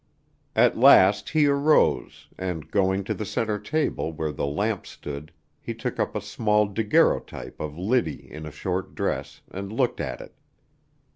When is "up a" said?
5.99-6.21